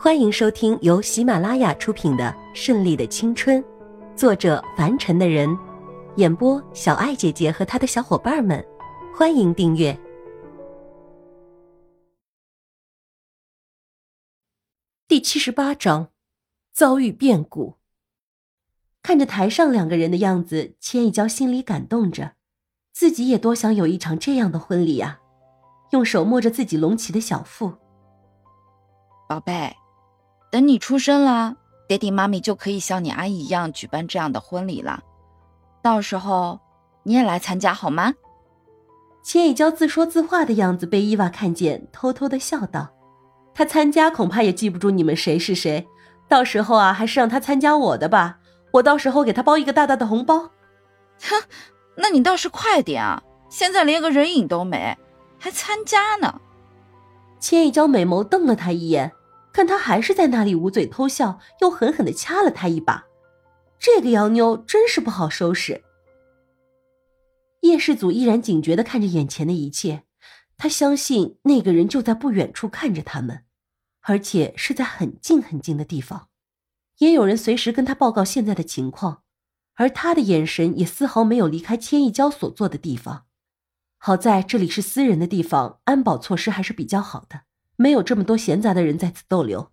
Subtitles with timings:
[0.00, 3.60] 欢迎收听由喜马拉雅出品的《顺利的青春》，
[4.14, 5.58] 作者凡尘的人，
[6.14, 8.64] 演播小爱姐姐和她的小伙伴们。
[9.12, 9.98] 欢迎订阅
[15.08, 16.10] 第七十八章：
[16.72, 17.74] 遭遇变故。
[19.02, 22.34] 看着台上两个人的样子，千一娇心里感动着，
[22.92, 25.18] 自己也多想有一场这样的婚礼啊！
[25.90, 27.72] 用手摸着自己隆起的小腹，
[29.28, 29.74] 宝贝。
[30.50, 35.02] 等你出生了，爹地妈咪就可以像你阿姨一样举办这样的婚礼了。
[35.82, 36.58] 到时候
[37.02, 38.14] 你也来参加好吗？
[39.22, 42.88] 千一娇自说自话的样子被伊娃看见，偷偷的笑道
[43.52, 45.86] ：“他参加恐怕也记不住你们谁是谁，
[46.28, 48.38] 到时候啊，还是让他参加我的吧。
[48.72, 50.50] 我到时候给他包一个大大的红包。”
[51.20, 51.42] 哼，
[51.96, 53.22] 那你倒是快点啊！
[53.50, 54.96] 现在连个人影都没，
[55.38, 56.40] 还参加呢？
[57.40, 59.12] 千一娇美眸瞪了他一眼。
[59.58, 63.04] 看他还是在那里捂嘴偷笑，又狠狠的掐了他一把。
[63.76, 65.82] 这个洋妞真是不好收拾。
[67.62, 70.04] 叶世祖依然警觉的看着眼前的一切，
[70.56, 73.46] 他相信那个人就在不远处看着他们，
[74.02, 76.28] 而且是在很近很近的地方。
[76.98, 79.24] 也有人随时跟他报告现在的情况，
[79.74, 83.24] 而他的眼神也丝毫没有离开千亿娇所坐的地方。
[83.96, 87.47] 好在这里是私人的地方，安保措施还是比较好的。
[87.80, 89.68] 没有这么多闲杂的人在此逗留。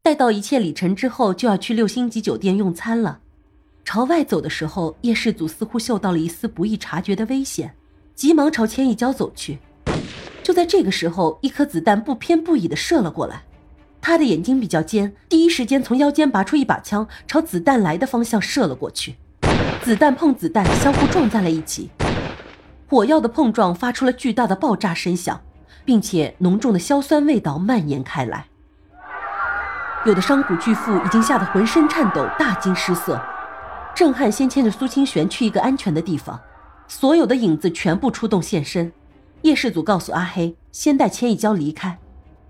[0.00, 3.20] 待到一切礼成之后，就要去六星级酒店用餐了。
[3.84, 7.74] 朝外走的时候，叶世祖似乎嗅到了一丝不易察觉的危险，
[8.14, 9.58] 急忙朝千亿娇走去。
[10.42, 13.42] 就在这个时候，一颗子弹不偏不倚的射了过来。
[14.00, 19.16] 他的眼睛比较尖，第一时间从腰间拔出一把枪，朝子弹来的方向射了过去。
[19.82, 21.90] 子弹碰子弹，相互撞在了一起，
[22.88, 25.38] 火药的碰撞发出了巨大的爆炸声响。
[25.86, 28.46] 并且浓重的硝酸味道蔓延开来，
[30.04, 33.18] 有的商贾巨富已经吓得浑身颤抖，大惊失色。
[33.94, 36.38] 郑汉先牵着苏清玄去一个安全的地方，
[36.88, 38.92] 所有的影子全部出动现身。
[39.42, 41.96] 叶世祖告诉阿黑，先带千一娇离开。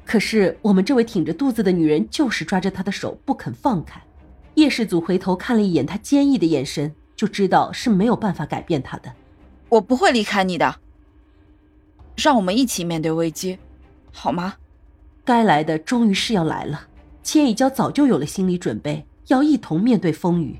[0.04, 4.00] 可是我们这位挺着肚子的女人就是抓着他的手不肯放开。
[4.54, 9.12] 叶世祖回头看了一眼他坚毅的眼神，就知道是没有办法改变他的。
[9.68, 10.76] 我不会离开你的。
[12.16, 13.58] 让我们一起面对危机，
[14.10, 14.54] 好吗？
[15.24, 16.88] 该来的终于是要来了。
[17.22, 20.58] 千一娇早就有了心理准备，要一同面对风雨。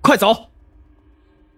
[0.00, 0.50] 快走！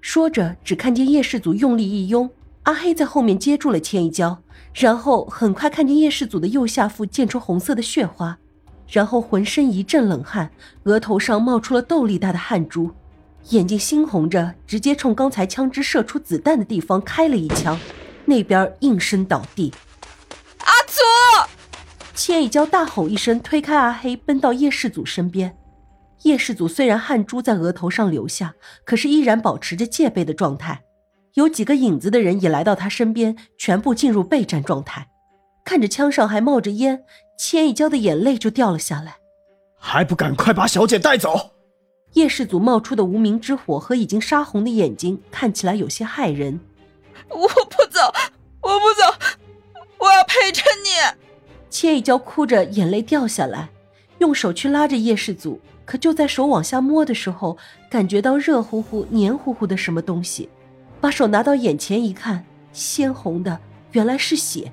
[0.00, 2.28] 说着，只看见叶世祖用力一拥，
[2.64, 4.42] 阿黑在后面接住了千一娇，
[4.74, 8.38] 然后很快看见叶世祖的右下腹溅出红色的血花，
[8.88, 10.50] 然后浑身一阵冷汗，
[10.84, 12.90] 额头上冒出了豆粒大的汗珠。
[13.50, 17.78] 眼睛猩红着，直接冲刚才枪支射出子弹的地方开了一枪，
[18.24, 19.72] 那边应声倒地。
[20.58, 21.48] 阿祖，
[22.14, 25.56] 千一娇大吼一声，推开阿黑，奔到叶世祖身边。
[26.22, 30.82] 叶世祖虽然汗珠在额头上流下，可是依然保持着戒备的状态。
[31.34, 35.08] 有几个影子的人也来到他身边，全部进入备战状态。
[35.64, 37.04] 看着枪上还冒着烟，
[37.38, 39.18] 千一娇的眼泪就掉了下来。
[39.78, 41.55] 还不赶快把小姐带走！
[42.14, 46.58] 叶氏祖冒出的无名之火和已经杀红的眼睛，看起来有些骇人。
[47.28, 48.00] 我不走，
[48.62, 49.36] 我不走，
[49.98, 50.90] 我要陪着你。
[51.68, 53.68] 千一娇哭着，眼泪掉下来，
[54.18, 57.58] 用手去拉着叶氏祖，可就在手往下摸的时候，
[57.90, 60.48] 感觉到热乎乎、黏糊糊的什么东西，
[61.00, 63.60] 把手拿到眼前一看，鲜红的，
[63.92, 64.72] 原来是血。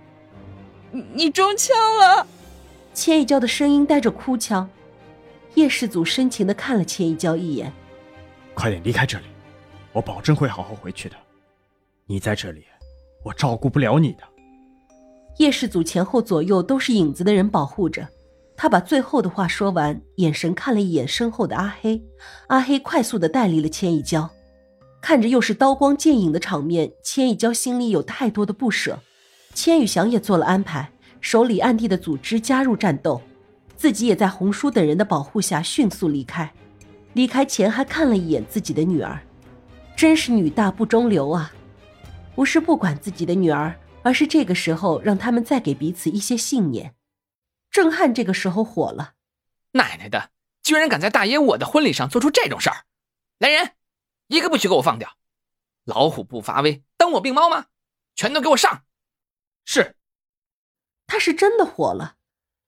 [0.92, 2.26] 你你中枪了！
[2.94, 4.70] 千一娇的声音带着哭腔。
[5.56, 7.72] 叶世祖深情的看了千一娇一眼，
[8.56, 9.25] 快点离开这里，
[9.91, 11.16] 我保证会好好回去的。
[12.08, 12.64] 你在这里，
[13.24, 14.24] 我照顾不了你的。
[15.38, 18.08] 叶世祖前后左右都是影子的人保护着，
[18.58, 22.02] 他把最后的话说完，眼神看了一眼身后的阿黑，
[22.47, 24.30] 阿黑快速的带离了千一娇。
[25.02, 29.00] 看着又是刀光剑影的场面，千一娇心里有太多的不舍。
[29.53, 33.22] 千羽翔也做了安排，手里暗地的组织加入战斗。
[33.83, 36.53] 自己也在红叔等人的保护下迅速离开，
[37.12, 39.21] 离开前还看了一眼自己的女儿，
[39.94, 41.51] 真是女大不中留啊！
[42.33, 46.95] 不是不管自己的女儿，而是这个时候让他们再给彼此一些信念。
[47.69, 49.15] 郑汉这个时候火了
[49.75, 50.31] ：“奶奶的，
[50.62, 52.85] 居然敢在大爷我的婚礼上做出这种事儿！
[53.38, 53.71] 来人，
[54.27, 55.18] 一个不许给我放掉！
[55.83, 57.65] 老虎不发威，当我病猫吗？
[58.15, 58.85] 全都给我上！”
[59.65, 59.97] 是，
[61.06, 62.15] 他是真的火了。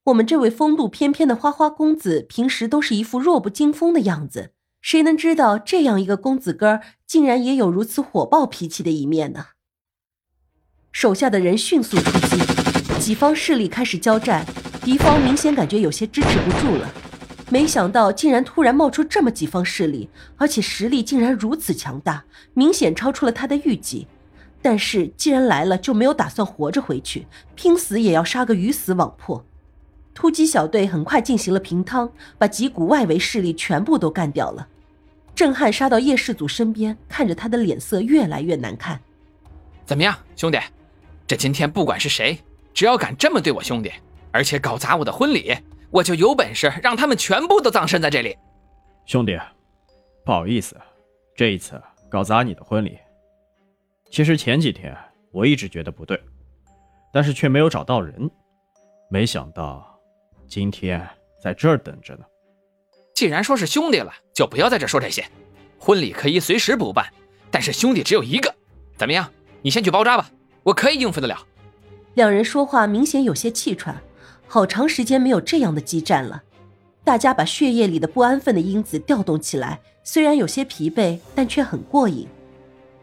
[0.06, 9.48] 我们这位风度翩翩的花花公子，平时都是一副弱不禁风的样子，谁能知道这样一个公子哥儿，竟然也有如此火爆脾气的一面呢？
[10.92, 14.46] 手下的人迅速出击，几方势力开始交战。
[14.84, 16.88] 敌方明显感觉有些支持不住了，
[17.50, 24.06] 没想到竟然突然冒出这么几方势力，而且实力竟然如此强大，明显超出了他的预计。
[24.62, 27.25] 但是既然来了，就没有打算活着回去，
[27.56, 29.44] 拼死也要杀个鱼死网破。
[30.15, 34.67] 突击小队很快进行了平汤，把几股外围势力全部都干掉了。
[35.35, 39.00] 郑汉杀到叶氏祖身边，看着他的脸色越来越难看。
[39.85, 40.57] 怎么样，兄弟？
[41.27, 42.39] 这今天不管是谁，
[42.73, 43.91] 只要敢这么对我兄弟，
[44.31, 45.53] 而且搞砸我的婚礼，
[45.91, 48.38] 我就有本事让他们全部都葬身在这里。
[49.06, 49.38] 兄弟，
[50.23, 50.79] 不好意思，
[51.35, 51.79] 这一次
[52.09, 52.97] 搞砸你的婚礼。
[54.09, 54.95] 其实前几天
[55.31, 56.17] 我一直觉得不对，
[57.12, 58.31] 但是却没有找到人，
[59.09, 59.94] 没想到
[60.47, 61.06] 今天
[61.42, 62.25] 在这儿等着呢。
[63.13, 65.25] 既然说是兄弟了，就不要在这说这些。
[65.80, 67.06] 婚礼可以随时补办，
[67.51, 68.53] 但是兄弟只有一个。
[68.97, 69.30] 怎么样？
[69.62, 70.30] 你先去包扎吧，
[70.63, 71.38] 我可以应付得了。
[72.15, 74.01] 两人说话明显有些气喘，
[74.47, 76.44] 好长时间没有这样的激战了。
[77.03, 82.27] 大家把血液里的不安分的因子调动起来，虽然有些疲惫，但却很过瘾。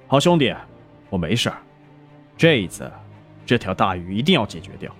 [0.06, 0.54] 好兄弟。
[1.08, 1.58] 我没事儿，
[2.38, 2.90] 这一次，
[3.44, 4.90] 这条大鱼一定要解决掉，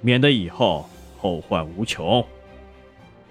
[0.00, 0.88] 免得以后
[1.20, 2.24] 后患无穷。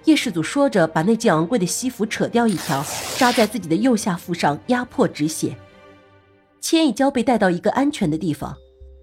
[0.04, 2.84] 叶世祖说着，把那件昂贵的西服扯掉一条，
[3.18, 5.56] 扎在自己的右下腹上，压迫止血。
[6.60, 8.56] 千一娇被带到一个安全的地方，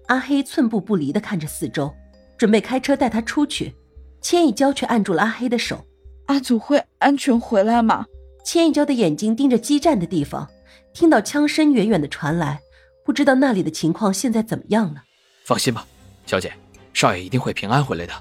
[0.06, 1.94] 阿黑寸步不离地看着四周，
[2.36, 3.74] 准备开车带他出去。
[4.20, 5.84] 千一娇却按住了阿黑的手
[6.26, 8.06] ：“阿祖会安全回来吗？”
[8.44, 10.48] 千一娇的眼睛盯着激战的地方，
[10.92, 12.60] 听到枪声远远的传来。
[13.04, 15.04] 不知道那里的情况现在怎么样了？
[15.44, 15.86] 放心吧，
[16.26, 16.52] 小姐，
[16.92, 18.12] 少爷一定会平安回来的。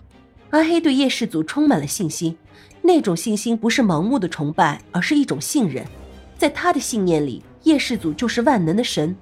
[0.52, 2.38] 阿黑对叶氏族充满了信心，
[2.82, 5.86] 那种信心不是盲目的崇拜，而是一种信任。
[6.38, 9.16] 在他的信念里，叶氏族就是万能的神，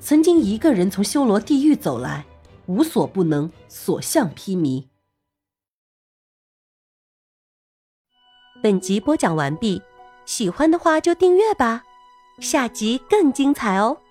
[0.00, 2.24] 曾经一个人从修罗地狱走来，
[2.66, 4.86] 无所不能，所向披靡。
[8.60, 9.82] 本集播讲完毕，
[10.24, 11.84] 喜欢的话就订阅吧，
[12.40, 14.01] 下集更精彩哦。